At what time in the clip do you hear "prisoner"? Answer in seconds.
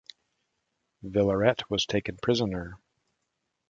2.17-2.79